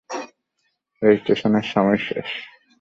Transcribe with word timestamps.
রেজিস্ট্রেশনের 1.01 1.65
সময় 1.73 1.99
শেষ। 2.07 2.29